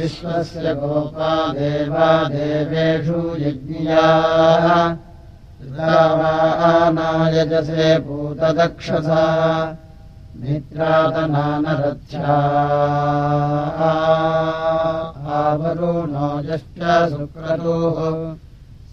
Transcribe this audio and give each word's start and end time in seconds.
विश्वस्य 0.00 0.74
गोपा 0.80 1.30
देवा 1.52 2.08
देवेषु 2.32 3.20
यज्ञियाः 3.44 4.66
नायजसे 6.96 7.88
भूतदक्षसा 8.06 9.24
मित्रातनानरथ्या 10.40 12.36
आवरुणो 15.40 16.30
यश्च 16.50 16.80
सुक्रतुः 17.10 17.98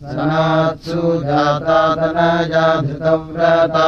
सनात्सु 0.01 1.01
जातातनया 1.27 2.65
धृतव्रता 2.87 3.87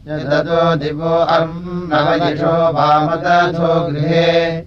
यदतो 0.07 0.75
दिवो 0.75 1.06
अर्णवयिषो 1.06 2.74
वामदथो 2.74 3.92
गृहे। 3.92 4.66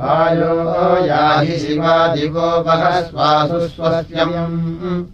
वायो 0.01 1.05
याहि 1.05 1.55
शिवादिवो 1.59 2.47
वहस्वासु 2.65 3.59
स्वस्यम् 3.67 5.05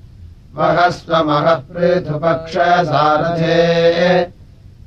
वहस्वमहः 0.57 1.59
पृथुपक्षसारथे 1.71 3.57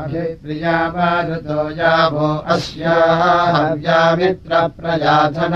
अभिप्रियामारुतो 0.03 1.59
यावो 1.79 2.29
अस्याः 2.55 3.21
हव्यामित्रप्रजाथन 3.57 5.55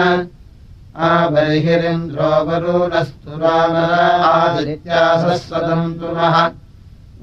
आबर्हिरिन्द्रोपरूनस्तु 1.09 3.31
रामरादित्यासस्वतन्तुनः 3.43 6.37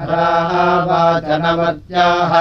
अरावाचनवत्याः 0.00 2.32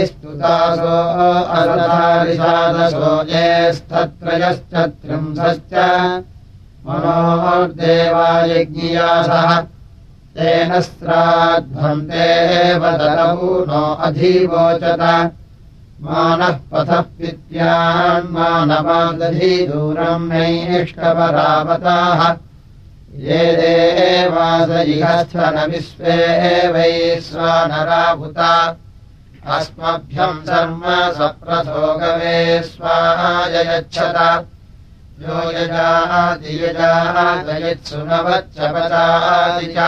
स्तुतासो 0.06 0.96
येस्तत्रयश्च 3.32 4.74
त्रिंशश्च 4.74 5.74
मनोर्देवायज्ञियासः 6.86 8.14
श्राध्वन्ते 10.36 12.28
वदतमु 12.78 13.50
नो 13.66 13.82
अधिवोचत। 14.04 15.02
मानः 16.02 16.56
पथः 16.70 17.00
पित्यान्मानवादधि 17.18 18.32
दूरम् 19.66 20.28
नैष्कपरावताः 20.28 22.20
ये 23.26 23.42
देवास 23.56 24.70
इहस्थ 24.86 25.34
न 25.36 25.56
विश्वे 25.70 26.18
वै 26.72 26.94
स्वानराभुता। 27.20 28.52
अस्मभ्यम् 29.54 30.44
शर्म 30.46 30.82
सप्रथो 31.18 31.84
गवे 32.00 32.40
स्वायच्छत 32.64 34.18
यो 35.22 35.36
यजाति 35.52 36.52
यजातयत्सुनवच्च 36.64 38.56
पचाति 38.74 39.66
च 39.76 39.78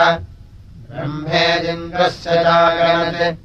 ब्रह्मेदिन्द्रस्य 0.91 2.31
जागणत् 2.31 3.37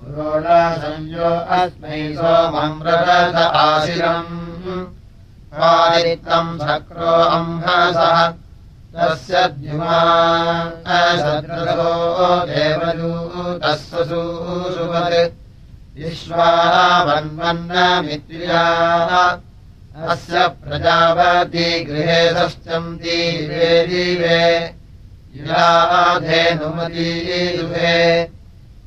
पुरोणासंयो 0.00 1.30
अस्मै 1.56 2.14
सोमम्ररथ 2.14 3.34
आशिरम्। 3.34 4.86
आदित्तम् 5.62 6.58
शक्रो 6.58 7.06
अम्भसः। 7.06 8.34
तस्य 8.96 9.48
द्युमा 9.48 10.00
असद्रथो 10.86 12.46
देवदूतस्य 12.46 14.04
सुषुवत्। 14.04 15.32
विश्वावन्वन्नमित्र्या 15.98 18.64
अस्य 20.08 20.48
प्रजापति 20.48 21.86
गृहे 21.88 22.30
सश्चन्ति 22.30 23.38
दिवे 23.40 23.86
दिवे 23.86 24.74
याधेनुमती 25.36 27.08
दुहे। 27.56 28.04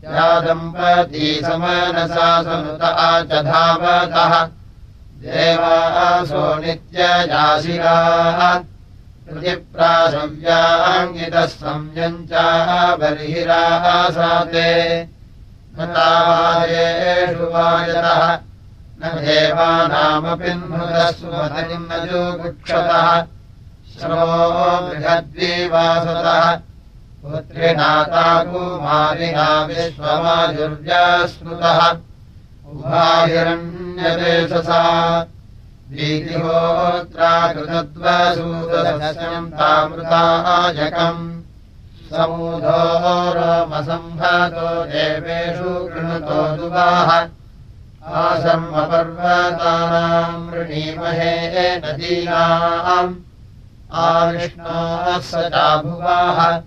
या 0.03 0.39
दम्पती 0.39 1.41
समनसा 1.43 2.43
सनुता 2.43 3.21
च 3.21 3.41
धावतः 3.45 4.49
देवासो 5.21 6.55
नित्यजाशिराः 6.55 8.39
प्रतिप्रासव्याङ्गितः 9.27 11.45
संयम् 11.45 12.27
च 12.27 12.29
बर्हिराः 12.99 14.09
साते। 14.09 14.73
तावादेषु 15.79 17.43
वायतः 17.43 18.39
न 19.01 19.03
देवानामपि 19.25 20.51
सुमतिम् 21.17 21.89
न 21.91 21.93
जोगुक्षतः 22.05 23.07
श्रवो 23.99 24.71
बृहद्विवासतः 24.87 26.43
पुत्रिनाता 27.21 28.25
कुमारिणा 28.49 29.47
विश्वमाजुर्व्यास्मृतः 29.67 31.79
उभाहिरण्यदेशसा। 32.71 34.83
कृतद्वसूदस्यम् 37.53 39.53
तामृताजकम् 39.59 41.23
समूधोरमसम्भतो 42.11 44.69
देवेषु 44.91 45.71
कृणुतो 45.93 46.41
दुवाः 46.57 47.09
आसर्मपर्वतानाम् 48.23 50.47
वृणीमहे 50.51 51.33
नदीनाम् 51.83 53.17
आविष्णाः 53.93 55.19
स 55.19 55.31
चाभुवाः 55.35 56.61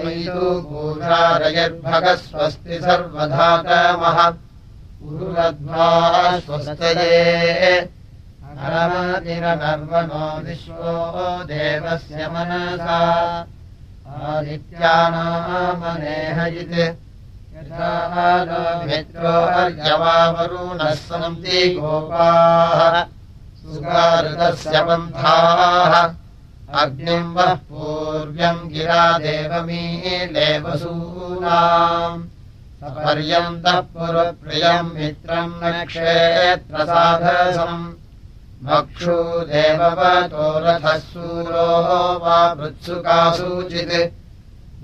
अयु 0.00 0.60
पूजारयर्भगः 0.60 2.14
स्वस्ति 2.14 2.80
सर्वधातमः 2.80 4.28
उरुरध्वा 5.08 6.38
स्वस्तये। 6.38 7.88
नरमतिरनर्वणो 8.58 10.48
विश्वो 10.48 11.44
देवस्य 11.44 12.28
मनसा। 12.28 13.00
आदित्यानामनेहयित्। 14.22 15.18
यथा 17.56 18.84
मित्रो 18.84 19.46
अर्यवावरुणः 19.46 20.94
सन्ति 20.94 21.78
गोपाः। 21.80 23.02
सुगारुदस्य 23.62 24.80
पन्थाः 24.80 26.25
अग्निम् 26.74 27.34
वः 27.34 27.54
पूर्व्यम् 27.54 28.70
गिरा 28.70 29.18
देवमीले 29.18 30.58
वसूनाम् 30.58 32.24
पर्यन्तः 32.82 33.80
पुरप्रियम् 33.80 34.94
मित्रम् 34.94 35.60
न 35.62 35.84
क्षेत्रसाधसम् 35.86 37.92
मक्षू 38.64 39.46
देववतो 39.46 40.58
रथः 40.58 40.98
सूरो 40.98 42.18
वा 42.18 42.54
मृत्सुकासूचित्। 42.54 44.12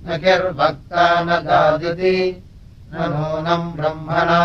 न 0.06 0.08
किर्भक्ता 0.22 1.04
न 1.26 1.28
दादिति 1.50 2.16
न 2.94 2.96
नूनम् 3.12 3.74
ब्रह्मणा 3.76 4.42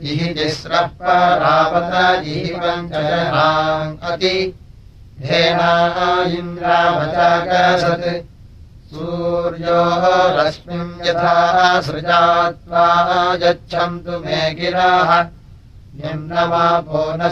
इह 0.02 0.32
तिस्रः 0.32 0.86
परावत 0.86 2.24
इहि 2.24 2.54
पञ्चजनाम् 2.54 3.98
अति। 4.02 4.54
धेना 5.20 6.22
इन्द्रावचाकसत् 6.22 8.33
सूर्योः 8.94 10.40
रश्मिम् 10.40 11.06
यथा 11.06 11.80
सृजात्वा 11.80 13.34
यच्छन्तु 13.34 14.10
मे 14.10 14.54
गिराः। 14.54 15.26
निम्नमापो 15.98 17.16
न 17.16 17.28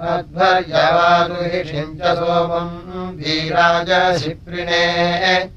अध्वर्यवादुहिषिम् 0.00 1.98
च 1.98 2.00
सोमम् 2.16 3.16
वीराज 3.16 4.18
शिप्रिणे। 4.18 5.50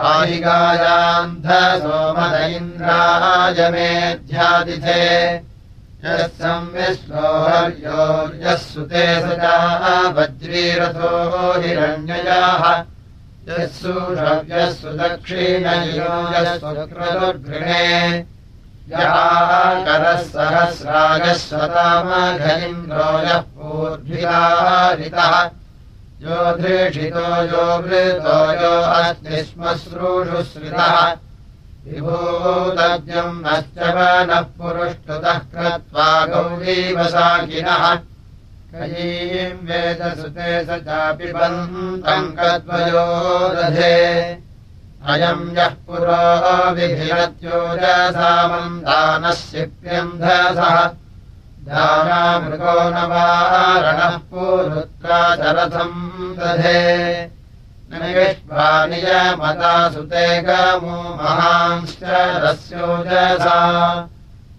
आहिगायान्ध 0.00 1.48
सोमद 1.82 2.34
इन्द्राजमेध्यादिथे 2.56 3.80
यः 8.42 8.54
सुते 8.66 9.06
सदा 9.24 9.56
वज्रीरथो 10.18 11.10
हिरण्ययाः 11.62 12.64
यः 13.48 13.66
सुषव्यः 13.80 14.70
सुदक्षिणयो 14.78 16.12
यः 16.34 16.48
सुकृतुर्घृणे 16.62 17.82
करः 18.90 20.16
स्वतामघलिन्द्रो 21.38 23.08
यः 23.26 23.40
पूर्भिरारितः 23.56 25.34
यो 26.22 26.38
धृषितो 26.58 27.26
यो 27.52 27.66
वृतो 27.82 28.38
यो 28.62 28.74
अस्ति 28.98 29.42
स्म 29.44 29.74
श्रूषुश्रितः 29.82 30.96
विभूतव्यम् 31.86 33.42
नश्च 33.46 33.78
वनः 33.94 34.40
पुरुष्टुतः 34.58 35.38
कृत्वा 35.54 36.08
गौरीवसाकिनः 36.32 37.84
कयीम् 38.74 39.66
वेदसुते 39.68 40.52
स 40.64 40.68
चापि 40.86 41.32
बन्तम् 41.32 42.32
कद्वयो 42.38 43.06
दधे 43.56 43.98
अयम् 45.10 45.54
यः 45.56 45.72
पुरो 45.86 46.22
विभिरत्योजसामन्दानः 46.74 49.34
शिप्यन्धसः 49.42 50.76
दानामृगो 51.66 52.76
न 52.94 52.96
वारणः 53.10 54.14
पूरुत्राचरथम् 54.30 55.98
दधे। 56.38 56.82
निष्पानियमता 57.92 59.74
सुते 59.92 60.26
गमो 60.42 60.96
महांश्च 61.18 62.02
रस्योजसा 62.44 63.58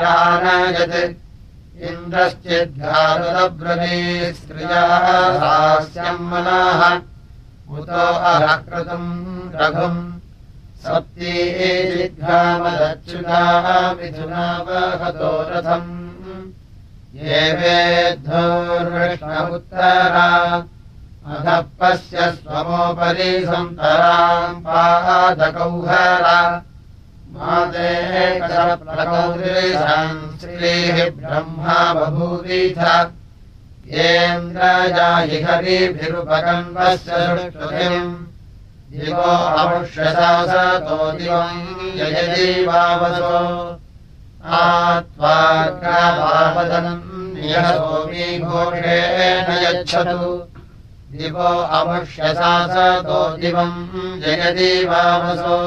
इन्द्रश्चिद्घातब्रवी 1.90 4.00
स्त्रियाः 4.34 5.06
हास्यम् 5.42 6.28
मनाः। 6.32 6.82
उतो 7.78 8.06
अहकृतम् 8.32 9.12
रघुम् 9.56 10.02
मिथुनावहतो 13.94 15.50
रथम्। 15.50 16.12
अधः 21.28 21.62
पश्य 21.62 22.32
स्वमोपरि 22.32 23.46
सन्तराम् 23.46 24.62
पादकौहरा। 24.62 26.64
माते 27.34 28.40
श्रीः 30.42 31.10
ब्रह्मा 31.10 31.94
बभूवीथ 31.94 33.10
येन्द्रजाहि 33.94 35.42
हरिभिरुपकन्वस्य 35.42 36.96
सुष्ठुतिम् 36.96 38.31
दिवो 38.92 39.32
अमुष्यशासतो 39.60 40.96
दिवम् 41.18 41.60
यजदीवावसो 42.00 43.38
आत्वाग्रावावदनम् 44.60 47.06
नियसोमी 47.36 48.26
घोषेण 48.40 49.48
यच्छतु। 49.64 50.32
दिवो 51.18 51.50
अमुष्यशासतो 51.80 53.20
दिवम् 53.42 53.78
जयदीवावसो 54.24 55.58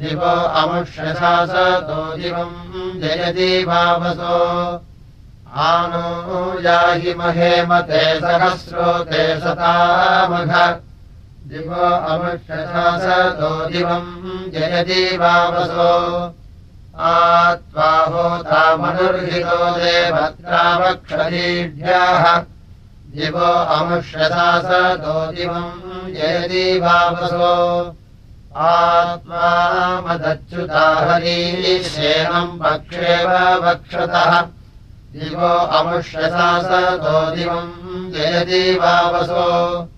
दिवो 0.00 0.34
अमुष्यशासतो 0.60 2.00
दिवम् 2.16 3.00
जयदीवावसो 3.02 4.36
आनो 5.66 6.06
याहि 6.64 7.12
महेमते 7.18 8.04
सहस्रोते 8.20 9.24
सतामघ। 9.40 10.52
दिवो 11.50 11.84
अमुष्यशासतो 12.12 13.50
दिवम् 13.72 14.12
जयदीवावसो 14.54 15.90
आत्वाहोतामनुर्हितो 17.10 19.60
देवत्रावक्षरीढ्याः 19.80 22.24
दिवो 23.14 23.74
अमुष्यशासतो 23.74 25.32
दिवम् 25.32 26.14
जयदीवावसो 26.14 27.96
आत्मा 28.56 30.00
मदच्युता 30.00 31.00
हरीशेनम् 31.00 32.60
पक्षेव 32.60 33.66
वक्षतः। 33.66 34.40
दिवो 35.14 35.46
अमुष्यसा 35.46 36.62
सतो 36.62 37.36
दिवम् 37.36 38.12
जयति 38.12 38.78
वावसो। 38.78 39.88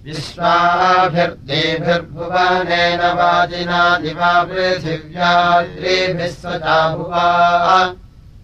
विश्वाभिर्देभिर्भुवनेन 0.06 3.02
वाजिना 3.20 3.82
दिवा 3.98 4.34
पृथिव्याद्रिभिः 4.44 6.28
स 6.28 6.30
चाभुवाः। 6.66 7.68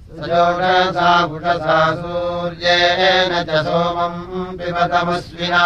सजोषसा 0.10 1.12
पुषसा 1.28 1.80
सूर्येण 1.96 3.32
च 3.44 3.46
सोमम् 3.66 4.58
पिबतमस्विना 4.58 5.66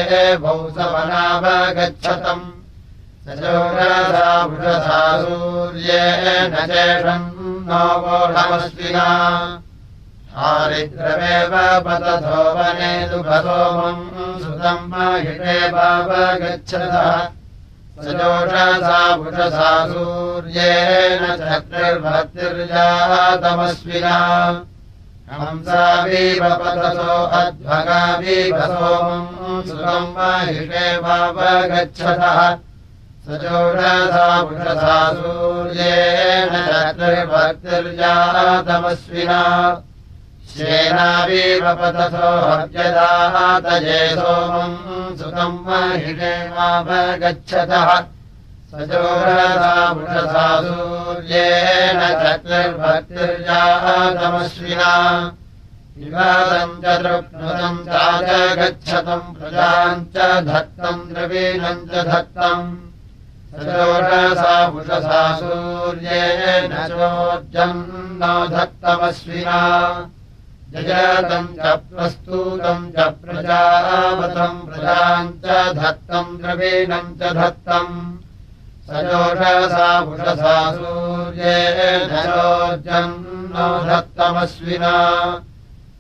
सजोषसा 3.26 4.30
पुषसा 4.50 5.00
सूर्येण 5.22 6.54
चेषम् 6.70 7.26
नो 7.66 7.82
वोढमस्विना 8.02 9.04
हारिद्रमेव 10.38 11.52
पतथो 11.84 12.40
वने 12.56 12.88
दुभसोमम् 13.10 14.00
सुतम् 14.42 14.88
महिषेवावगच्छतः 14.94 17.06
सजोषसा 18.06 18.98
पुषसा 19.22 19.70
सूर्येण 19.92 21.22
चक्रिर्भक्तिर्जातमस्विना 21.44 24.16
हंसावीव 25.38 26.42
पतथो 26.64 27.16
अध्वगावीव 27.42 28.58
सोमम् 28.74 29.62
सुतम् 29.70 30.12
महिषेवावगच्छतः 30.18 31.22
सजोषसा 33.26 34.22
पुषसा 34.46 34.94
सूर्येण 35.16 36.54
चक्रिर्भक्तिर्जातमस्विना 36.68 39.42
श्येनावीव 40.52 41.66
पतथो 41.80 42.30
हव्यदातये 42.46 44.00
सोमम् 44.18 44.74
सुतम् 45.18 45.62
महिषेवावगच्छतः 45.68 47.88
सजोषसा 48.72 49.70
पुषसा 49.94 50.46
सूर्येण 50.66 52.00
चक्रिर्भक्तिर्जातमस्विना 52.24 54.92
विवादम् 55.98 56.78
च 56.82 56.84
तृप्नुतम् 57.02 57.84
चाजगच्छतम् 57.86 59.34
प्रजाम् 59.38 60.06
च 60.16 60.18
धत्तम् 60.50 61.06
द्रवीणम् 61.12 61.86
च 61.90 61.92
धत्तम् 62.10 62.66
सजोषसा 63.52 64.52
पुषसा 64.72 65.22
सूर्येण 65.38 66.72
चोर्जम् 66.90 67.82
न 68.20 68.30
धत्तमस्विना 68.52 69.58
जयतम् 70.72 71.48
च 71.58 71.74
प्रस्तूतम् 71.88 72.88
च 72.94 73.08
प्रजावतम् 73.24 74.64
प्रजाम् 74.68 75.28
च 75.44 75.58
धत्तम् 75.80 76.38
द्रवीणम् 76.40 77.12
च 77.20 77.32
धत्तम्। 77.40 77.92
सजोषसा 78.88 79.90
पुषसा 80.08 80.56
सूर्येण 80.80 82.10
चोर्जम् 82.24 83.14
न 83.52 83.70
धत्तमस्विना 83.88 84.96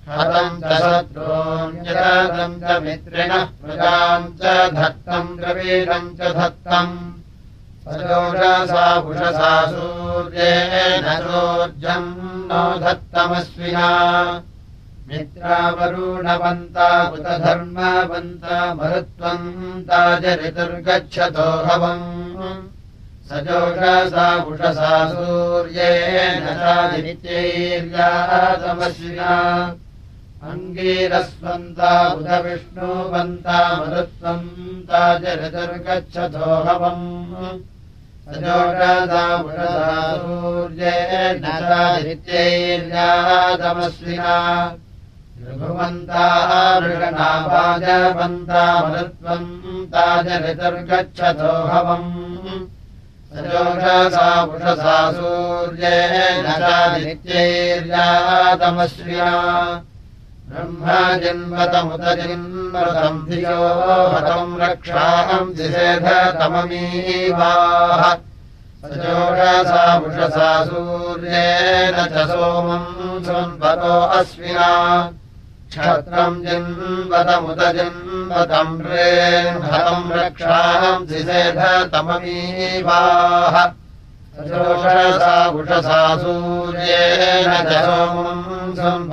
हतम् 0.08 0.60
च 0.62 0.82
शत्रून्यतम् 0.88 2.60
च 2.64 2.80
मित्रिणः 2.84 3.44
प्रजाम् 3.62 4.32
च 4.40 4.60
धत्तम् 4.80 5.36
द्रवीणम् 5.40 6.14
च 6.18 6.32
धत्तम् 6.40 7.21
सजोषसा 7.86 8.84
पुषसा 9.00 9.52
सूर्येण 9.70 11.06
चोर्जम् 11.22 12.10
नो 12.48 12.62
धत्तमस्विना 12.82 13.88
मित्रावरुणवन्ता 15.08 16.88
कृतधर्मवन्ता 17.10 18.56
मरुत्वम् 18.74 19.48
ताजरितुर्गच्छतो 19.88 21.48
हवम्। 21.66 22.06
सजोषसा 23.28 24.26
उषसा 24.50 24.94
सूर्येण 25.12 26.44
चादित्यैर्यातमश्विना 26.62 29.32
अङ्गीरस्वन्ता 30.50 31.90
उद 32.18 32.28
विष्णुवन्ता 32.44 33.58
मरुत्वम् 33.78 34.46
ताजरतुर्गच्छतो 34.88 36.48
हवम् 36.66 37.04
सजोषसा 38.26 39.22
उषसा 39.42 39.98
सूर्येण 40.22 41.44
चादित्यैर्यातमश्विना 41.68 44.34
भृगुवन्ताः 45.42 46.50
मृगणावाजवन्ता 46.82 48.64
मरुत्वम् 48.88 49.48
ताजरितुर्गच्छतो 49.94 51.52
हवम् 51.70 52.10
सजोषसा 53.30 54.26
उषसा 54.56 54.98
सूर्येण 55.20 56.46
नित्यैर्यातमश्रिया 57.06 59.30
ब्रह्मा 60.50 61.00
जिन्वतमुत 61.22 62.04
जिन्मृतम् 62.20 63.24
धियो 63.28 63.58
हतम् 64.12 64.58
रक्षाहम् 64.62 65.54
दिशेधतममीवाः 65.56 66.42
सजोषसा 68.82 69.84
उषसा 70.06 70.50
सूर्येण 70.68 71.96
च 72.14 72.16
सोमम् 72.30 73.22
संवतो 73.26 73.94
अश्विना। 74.18 74.70
क्षत्रम् 75.70 76.42
जिन्वतमुत 76.46 77.62
जिन्वतम् 77.76 78.82
रेन्हतम् 78.90 80.12
रक्षाम् 80.18 81.06
दिशेधतममीवाः 81.12 81.62
सजोषसा 84.36 85.34
उषसा 85.60 86.00
सूर्येण 86.20 87.50
च 87.68 87.70
सोमम् 87.86 89.10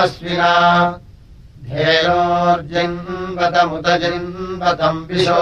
अश्विना 0.00 0.52
धेनोर्जिन्वतमुत 1.68 3.06
जिन्वतम् 4.02 5.06
विशो 5.08 5.40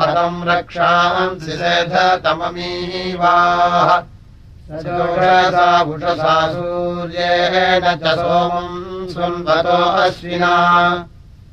हतम् 0.00 0.46
रक्षाम् 0.48 1.40
सिधतममीवाः। 1.44 2.70
सजोषसा 4.72 5.68
उषसा 5.92 6.34
सूर्येण 6.52 7.84
च 8.02 8.04
सोमम् 8.24 9.08
संवतो 9.12 9.80
अश्विना 10.04 10.54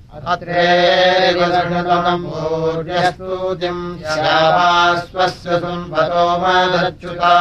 अत्रेतमम् 0.09 2.25
भूर्यस्तूतिम् 2.25 4.01
श्यावास्वस्य 4.01 5.49
संवतो 5.59 6.25
मदच्युता। 6.41 7.37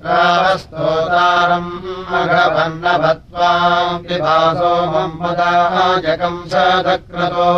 रावस्तोतारम् 0.06 1.72
अघवन्नभत्वाम् 2.20 4.06
विभासो 4.08 4.74
मम्मदाजकम् 4.94 6.48
सदक्रतो। 6.52 7.52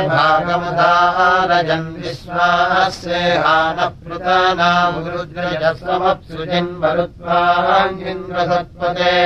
भागमधारयन् 0.08 1.86
विश्वासेहानः 2.00 3.88
पृतनावरुद्रजः 4.00 5.78
समप्सु 5.80 6.40
जिन्मरुत्वाङ्गिन्द्रसत्पदे 6.50 9.16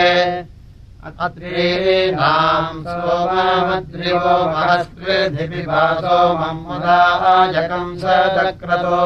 अत्रीणाम् 1.26 2.80
सोमामद्रिवो 2.92 4.36
महस्कृधिपिभासो 4.54 6.16
मम्मदाजकम् 6.40 7.98
सदक्रतो 8.02 9.02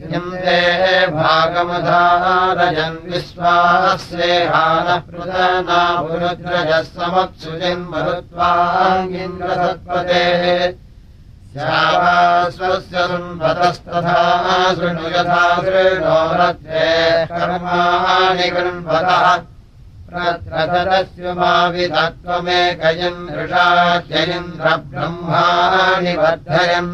यन्ते 0.00 0.60
भागमधारयन् 1.12 2.94
विश्वासेहानः 3.08 5.00
पृतनावरुद्रजः 5.08 6.86
समप्सु 6.92 7.50
जिन्मरुत्वाङ्गिन्द्रसत्पते 7.60 10.22
स्वस्य 11.52 13.02
सुन्वतस्तथा 13.10 14.22
शृणु 14.78 15.04
यथा 15.14 15.42
शृणो 15.66 16.16
रथे 16.40 16.86
कर्माणि 17.32 18.48
कृन्वतः 18.56 19.24
प्रत्रतस्य 20.08 21.24
मा 21.40 21.52
विधत्वमेकयन् 21.74 23.20
ऋषात्ययिन्द्रब्रह्माणि 23.40 26.14
वर्धयन् 26.22 26.90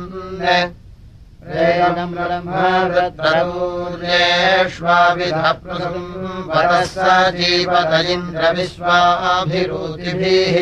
ेष्वाविधप्रसुम् 4.66 6.10
वरः 6.48 6.82
जीवत 7.36 7.92
इन्द्रविश्वाभिरुचिभिः 8.10 10.56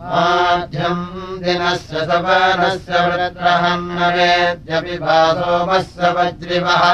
माध्यम् 0.00 1.04
दिनस्य 1.44 2.02
सवनस्य 2.10 2.96
व्रत्रहन्नवेद्यपि 3.06 4.96
भासोमस्य 5.04 6.02
वज्रिवः 6.16 6.84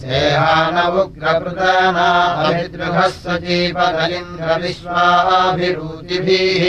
सेहान 0.00 0.76
उग्रकृतानाभिदृहस्य 1.00 3.28
जीवत 3.44 3.96
इन्द्रविश्वाभिरुचिभिः 4.18 6.64